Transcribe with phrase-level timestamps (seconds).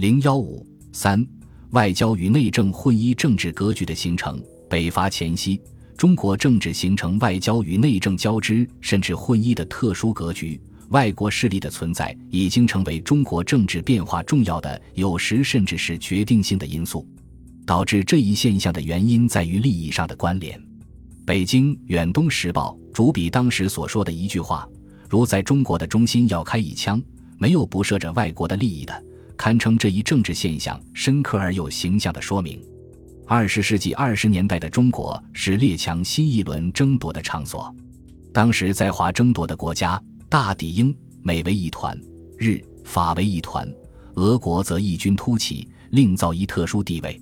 [0.00, 1.22] 零幺五三，
[1.72, 4.42] 外交与内政混一政治格局的形成。
[4.66, 5.60] 北伐前夕，
[5.94, 10.58] 中国政治形成外交与内政交织甚至混一的特殊格局。
[10.88, 17.06] 外国势力的存在已经成为中国政治变化重要的、有时甚至是决定性的因素。
[17.66, 20.58] 导致这一现象的原因在于利益上的关联。
[21.26, 24.66] 北京《远东时报》主笔当时所说的一句话
[25.10, 27.02] ：“如在中国的中心要开一枪，
[27.36, 28.94] 没有不涉着外国的利益的。”
[29.40, 32.62] 堪称这一政治现象深刻而又形象的说明。
[33.26, 37.74] 二十世纪二十年代的中国是列强新一轮争夺的场所。
[38.34, 39.98] 当时在华争夺的国家
[40.28, 41.98] 大抵英美为一团，
[42.36, 43.66] 日法为一团，
[44.16, 47.18] 俄国则异军突起，另造一特殊地位。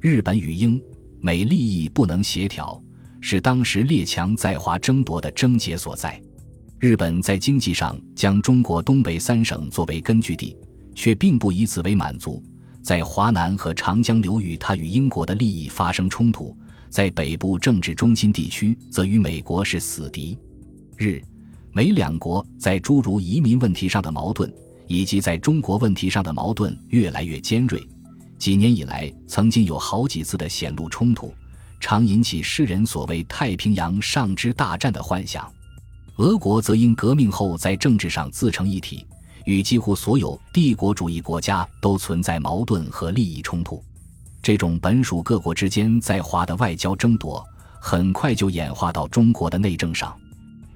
[0.00, 0.78] 日本与英
[1.22, 2.78] 美利益不能协调，
[3.22, 6.20] 是当时列强在华争夺的症结所在。
[6.78, 10.54] 日本在经济上将中国东北三省作为根据地。
[10.94, 12.42] 却并不以此为满足，
[12.82, 16.56] 在华南和长江流域，它与英国的利益发生冲突；
[16.88, 20.38] 在北部政治中心地区，则与美国是死敌。
[20.96, 21.20] 日、
[21.72, 24.52] 美两国在诸如移民问题上的矛盾，
[24.86, 27.82] 以及在中国问题上的矛盾越来越尖锐。
[28.38, 31.34] 几年以来，曾经有好几次的显露冲突，
[31.80, 35.50] 常引起世人所谓“太平洋上之大战”的幻想。
[36.18, 39.04] 俄国则因革命后在政治上自成一体。
[39.44, 43.82] 与几乎所有帝国主义国家都存在矛盾和利益冲突，
[44.42, 47.44] 这种本属各国之间在华的外交争夺，
[47.80, 50.14] 很快就演化到中国的内政上。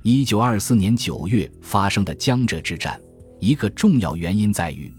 [0.03, 2.99] 一九二四年九月发生的江浙之战，
[3.41, 4.93] 一个重要原因在于，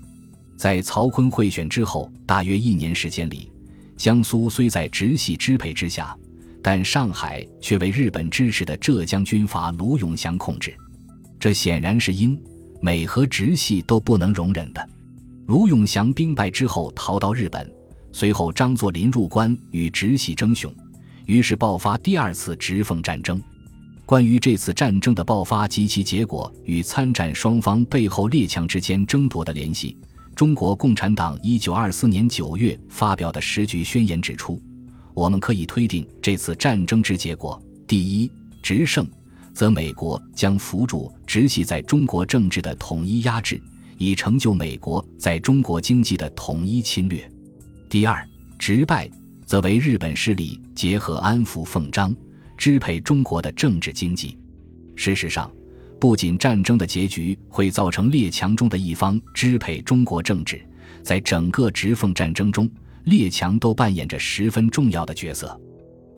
[0.58, 3.52] 在曹锟会选之后大约一年时间里，
[3.98, 6.16] 江苏虽在直系支配之下，
[6.61, 10.76] 但上海却为日本支持的浙江军阀卢永祥控制，
[11.39, 12.39] 这显然是因。
[12.80, 14.89] 美和直系都不能容忍的。
[15.47, 17.69] 卢永祥兵败之后逃到日本，
[18.11, 20.73] 随后张作霖入关与直系争雄，
[21.25, 23.41] 于是爆发第二次直奉战争。
[24.05, 29.98] 关于这次战争的爆发及其结果与参战双方背后列强之间争夺的联系，
[30.36, 34.59] 中国共产党一九二四年九月发表的时局宣言指出：
[35.14, 38.31] 我们可以推定这次战争之结果，第一，
[38.64, 39.08] 直胜。
[39.54, 43.61] 则美国将扶助直系在中国政治的统一压制，
[43.98, 47.30] 以成就美国在中国经济的统一侵略。
[47.89, 48.26] 第二，
[48.58, 49.10] 直败
[49.45, 52.15] 则为日本势力结合安抚奉章，
[52.58, 54.37] 支配中国的政治经济。
[54.95, 55.52] 事实上，
[55.99, 60.61] 不仅战争的结局会造成列强中的一方支配中国政治，
[61.04, 62.70] 在整个直奉战争中，
[63.05, 65.60] 列强都扮演着十分重要的角色。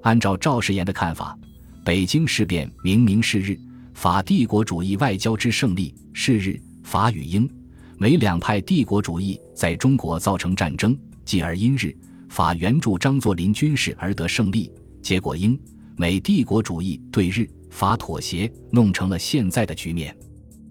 [0.04, 1.38] 按照赵世炎的看法。
[1.84, 3.60] 北京事变明明是日
[3.96, 7.50] 法帝国主义外交之胜利，是日法与英
[7.98, 11.96] 美两派帝国主义在中国造成战争，继而因日
[12.30, 14.72] 法援助张作霖军事而得胜利。
[15.02, 15.60] 结果英
[15.98, 20.16] 美帝国主义对日法妥协，弄成了现在的局面。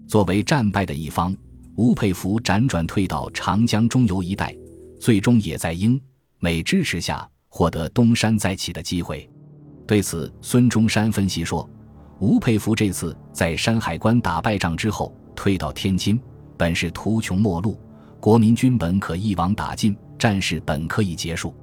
[0.07, 1.35] 作为战败的一方，
[1.75, 4.55] 吴佩孚辗转退到长江中游一带，
[4.97, 5.99] 最终也在英
[6.39, 9.29] 美支持下获得东山再起的机会。
[9.91, 11.69] 对此，孙中山分析说
[12.19, 16.17] ：“吴佩孚这次在山海关打败仗之后，退到天津，
[16.55, 17.77] 本是图穷末路，
[18.17, 21.53] 国民军本可一网打尽，战事本可以结束。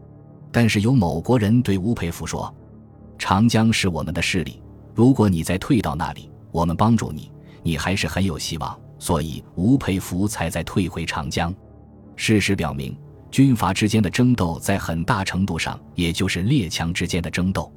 [0.53, 2.55] 但是有某国人对吴佩孚说
[3.17, 4.63] ：‘长江是我们的势力，
[4.95, 11.51] 如果你再退到那里，我们帮助你，你还是很有希望。’所以吴佩孚才再退回长江。
[12.15, 12.95] 事实表明，
[13.31, 17.73] 军阀之间的争斗在很大程度上，也就是列强之间的争斗。”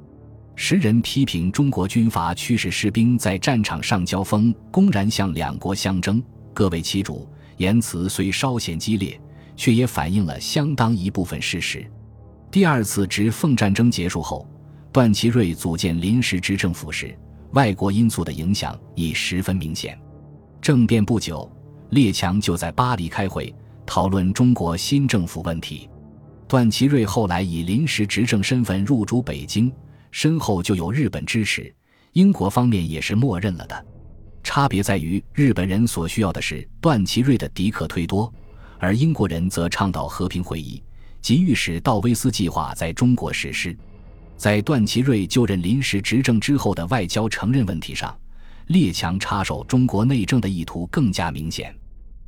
[0.54, 7.28] 时人批评中国军阀驱使士兵在战场上交锋，公然向两国相争，各为其主。
[7.56, 9.18] 言辞虽稍显激烈，
[9.56, 11.84] 却也反映了相当一部分事实。
[12.50, 14.46] 第二次直奉战争结束后，
[14.90, 17.16] 段祺瑞组建临时执政府时，
[17.52, 19.98] 外国因素的影响已十分明显。
[20.60, 21.50] 政变不久，
[21.90, 23.54] 列强就在巴黎开会
[23.86, 25.88] 讨论中国新政府问题。
[26.48, 29.72] 段祺瑞后来以临时执政身份入主北京。
[30.12, 31.74] 身后就有日本支持，
[32.12, 33.86] 英国方面也是默认了的。
[34.44, 38.32] 差别在于，日本人所需要的是段祺瑞的敌可推多，
[38.78, 40.82] 而英国人则倡导和平会议，
[41.20, 43.76] 急于使道威斯计划在中国实施。
[44.36, 48.14] 在段祺瑞就任临时执政之后的外交承认问题上，
[48.66, 51.74] 列强插手中国内政的意图更加明显。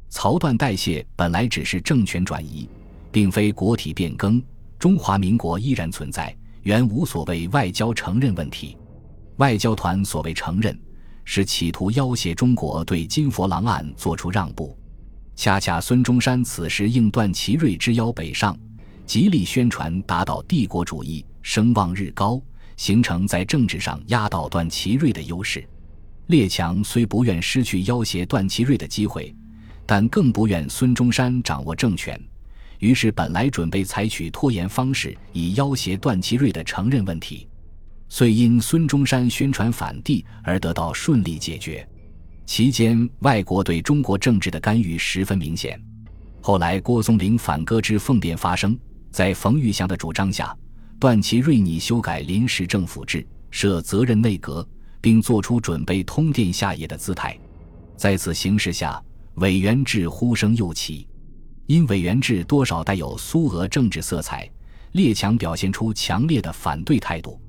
[0.08, 2.69] 曹段代谢本来只是政权转移，
[3.10, 4.40] 并非国体变更，
[4.78, 6.34] 中华民国依然存在。
[6.64, 8.76] 原无所谓外交承认问题，
[9.37, 10.78] 外交团所谓承认，
[11.22, 14.76] 是企图要挟中国对金佛郎案作出让步。
[15.37, 18.56] 恰恰孙中山此时应段祺瑞之邀北上，
[19.05, 22.40] 极力宣传打倒帝国主义，声望日高，
[22.78, 25.69] 形成在政治上压倒段祺瑞的优势。
[26.28, 29.37] 列强虽不愿失去要挟段祺瑞的机会，
[29.84, 32.19] 但更不愿孙中山掌握政权。
[32.84, 37.48] 于是，本来准备采取拖延方式以要挟段祺瑞的承认问题，
[38.10, 41.88] 遂因孙中山宣传反帝而得到顺利解决。
[42.44, 45.82] 期间，外国对中国政治的干预十分明显。
[46.42, 48.78] 后来，郭松龄反戈之凤变发生，
[49.10, 50.54] 在冯玉祥的主张下，
[51.00, 54.69] 段祺瑞拟修改临时政府制，设责任内阁，
[55.00, 57.34] 并作出准备通电下野的姿态。
[57.96, 59.02] 在此形势下，
[59.36, 61.08] 委员制呼声又起。
[61.66, 64.49] 因委员制多少带有苏俄政治色彩，
[64.93, 67.40] 列强表现出强烈的反对态度。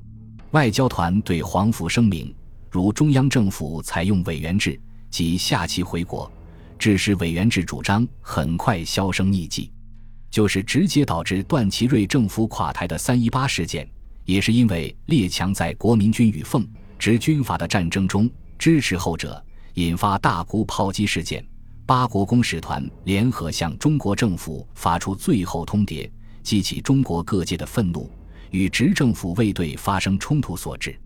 [0.51, 2.33] 外交团对黄埔声明，
[2.71, 4.79] 如中央政府采用委员制，
[5.09, 6.31] 即下期回国，
[6.79, 9.71] 致使委员制主张很快销声匿迹。
[10.31, 13.87] 就是直接导致段祺瑞政府垮台的三一八事件，
[14.25, 16.67] 也是因为列强在国民军与奉
[16.99, 19.41] 直军阀的战争中支持后者，
[19.75, 21.45] 引发大沽炮击事件。
[21.87, 26.09] 八国公使团联合向中国政府发出最后通牒，
[26.41, 28.09] 激起中国各界的愤怒，
[28.49, 30.99] 与执政府卫队发生冲突所致。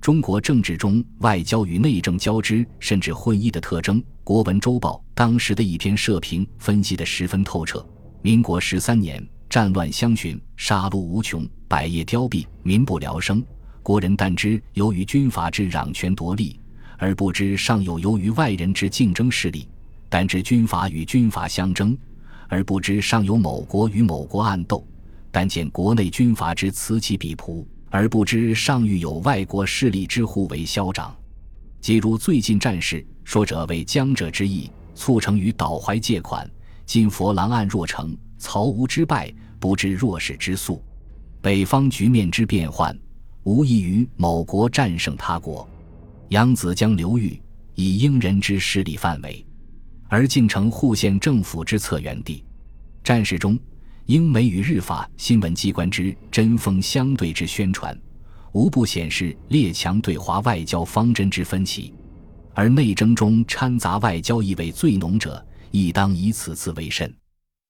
[0.00, 7.84] 中国政治中外交与内政交织甚至混一的特征，《国文周报》当时的一篇社评分析得十分透彻。
[8.20, 13.40] 民国十三年，战乱相寻，杀戮无穷，百业凋敝，民不聊生。
[13.80, 16.58] 国人但知由于军阀之攘权夺利，
[16.98, 19.68] 而不知尚有由于外人之竞争势力。
[20.08, 21.96] 但知军阀与军阀相争，
[22.48, 24.84] 而不知尚有某国与某国暗斗；
[25.30, 31.14] 但见国内军阀之此起彼伏，而不知尚欲有外国势力之互为嚣张。
[31.80, 36.48] 即如最近战事，说者为江浙之意，促成于岛淮借款。
[36.84, 40.82] 今佛郎案若成，曹吴之败，不知弱势之速。
[41.40, 42.96] 北方局面之变幻，
[43.44, 45.68] 无异于某国战胜他国。
[46.30, 47.40] 扬子江流域，
[47.76, 49.45] 以英人之势力范围。
[50.08, 52.44] 而竟成户县政府之策源地。
[53.02, 53.58] 战事中，
[54.06, 57.96] 英美与日法新闻机关之针锋相对之宣传，
[58.52, 61.92] 无不显示列强对华外交方针之分歧。
[62.54, 67.12] 而内争中掺杂外交意味最浓者，亦当以此次为甚。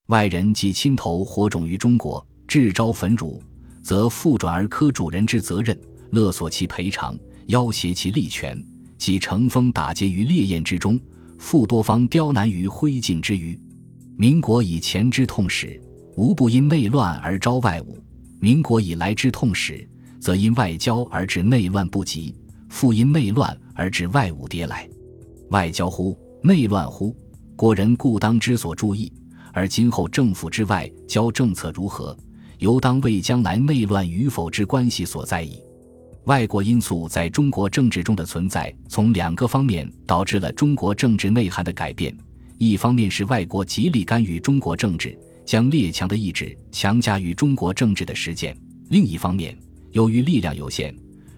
[0.07, 3.43] 外人既亲投火种于中国，致招焚辱，
[3.83, 5.77] 则复转而苛主人之责任，
[6.11, 8.57] 勒索其赔偿，要挟其利权，
[8.97, 10.97] 即乘风打劫于烈焰之中。
[11.37, 13.59] 复多方刁难于灰烬之余，
[14.17, 15.79] 民国以前之痛史，
[16.15, 17.85] 无不因内乱而招外侮；
[18.39, 19.87] 民国以来之痛史，
[20.19, 22.35] 则因外交而致内乱不及，
[22.69, 24.89] 复因内乱而致外侮迭来。
[25.51, 26.17] 外交乎？
[26.43, 27.15] 内乱乎？
[27.55, 29.11] 国人固当知所注意，
[29.53, 32.17] 而今后政府之外交政策如何，
[32.59, 35.59] 犹当为将来内乱与否之关系所在矣。
[36.27, 42.13] 外国因素在中国政治中的存在，从两个方面导致了中国政治内涵的改变：
[42.57, 48.53] 一方面是外国极力干预中国政治，将列强的意志强加于中国政治的实践；
[48.89, 49.57] 另一方面，
[49.93, 50.93] 由于力量有限，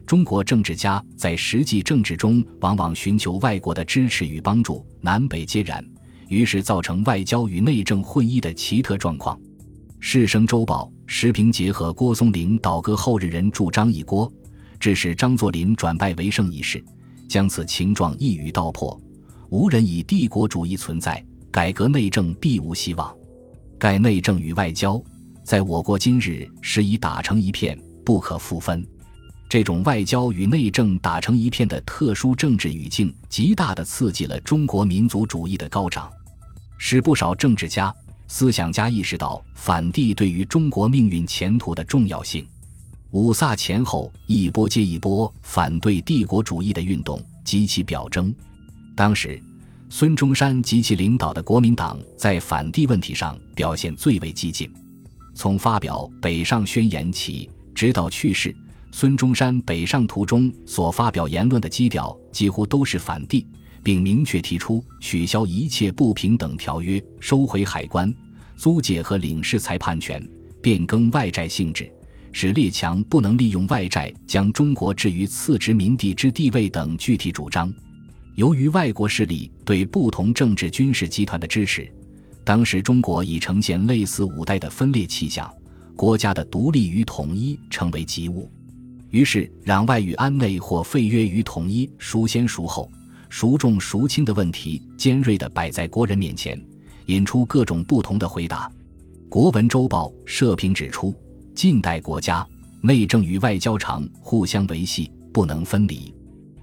[0.07, 5.85] 中国政治家在实际政治中往往寻求外国的支持与帮助，南北皆然，
[6.29, 9.37] 于是造成外交与内政混一的奇特状况。
[9.99, 14.27] 《士生周报》时评结合郭松龄倒戈后日人助张一郭。
[14.79, 16.83] 致使张作霖转败为胜一事，
[17.27, 18.99] 将此情状一语道破。
[19.49, 23.13] 无人以帝国主义存在，改革内政必无希望。
[23.77, 25.01] 盖内政与外交，
[25.43, 28.85] 在我国今日是已打成一片，不可复分。
[29.49, 36.07] 这种外交与内政打成一片的特殊政治语境，极大地刺激了中国民族主义的高涨，
[36.77, 37.91] 使不少政治家、
[38.27, 42.45] 思想家意识到反帝对于中国命运前途的重要性。
[43.11, 48.33] 五卅前后，一波接一波反对帝国主义的运动及其表征。
[48.95, 49.41] 当时，
[49.89, 54.71] 孙中山及其领导的国民党在反帝问题上表现最为激进。
[55.33, 58.55] 从发表北上宣言起，直到去世，
[58.91, 63.47] 孙中山北上途中所发表言论的基调几乎都是反帝，
[63.81, 68.13] 并明确提出取消一切不平等条约、收回海关、
[68.55, 70.23] 租界和领事裁判权、
[70.61, 71.91] 变更外债性质。
[72.31, 77.73] 使列强不能利用外债将中国置于次殖民地之地位等具体主张。
[78.35, 81.91] 由于外国势力对不同政治军事集团的支持，
[82.43, 85.51] 当时中国已呈现类似五代的分裂气象，
[85.95, 88.49] 国家的独立与统一成为急务。
[89.09, 92.89] 于是，攘外与安内或废约与统一，孰先孰后、
[93.29, 96.59] 孰重孰轻的问题尖锐地摆在国人面前，
[97.07, 98.69] 引出各种不同的回答。
[99.29, 101.13] 《国文周报》社评指出，
[101.59, 102.47] 近代国家
[102.79, 106.15] 内政与外交常互相维系，不能分离，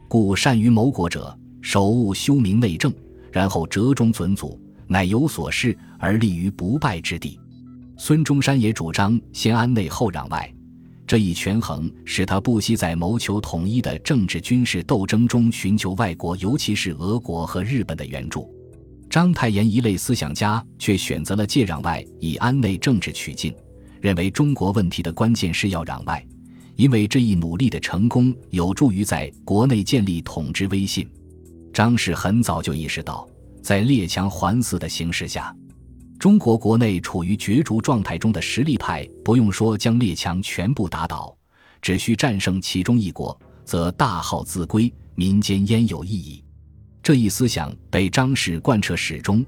[0.08, 2.90] 故善于谋国者，首务修明内政，
[3.30, 7.38] 然后折中准祖，乃有所事而立于不败之地。
[7.98, 10.50] 孙中山也主张先安内后攘外，
[11.06, 18.50] 这一权衡使他不惜在谋求统一的政治军事斗争中寻求外国，尤其是俄国和日本的援助。
[19.10, 23.54] 章太炎一类思想家却选择了借攘外以安内政治取境，
[24.06, 26.24] 认为中国问题的关键是要攘外，
[26.76, 31.10] 因为这一努力的成功有助于在国内建立统治威信。
[31.72, 33.28] 张氏很早就意识到，
[33.60, 35.52] 在列强环伺的形势下，
[36.20, 41.36] 中国国内处于角逐状态中的实力派，不用说将列强全部打倒，
[41.82, 46.44] 只需战胜其中一国，则大号自归，民间焉有异议？
[47.02, 49.44] 这一思想被张氏贯彻始终，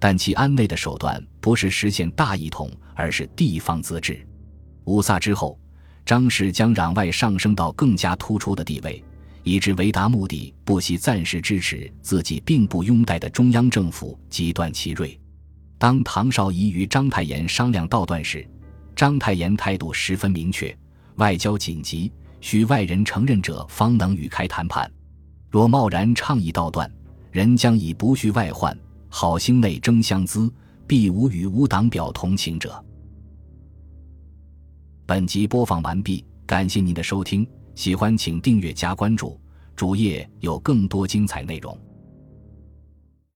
[0.00, 4.26] 但其安内的手段不是实现大一统，而是地方自治。
[4.84, 5.56] 五卅之后，
[6.06, 9.04] 张氏将攘外上升到更加突出的地位，
[9.42, 15.16] 以致为达目的不惜暂时支持自己并不拥戴的中央政府，极断其锐。
[15.78, 18.46] 当唐绍仪与章太炎商量道断时，
[18.96, 20.76] 章太炎态度十分明确：
[21.16, 24.90] 外交紧急，需外人承认者方能与开谈判。
[25.50, 26.90] 若贸然倡议道断，
[27.30, 28.76] 人将以不恤外患，
[29.10, 30.50] 好心内争相资，
[30.86, 32.82] 必无与无党表同情者。
[35.04, 39.38] 本集播放完毕，感谢您的收听，喜欢请订阅加关注，
[39.74, 41.76] 主页有更多精彩内容。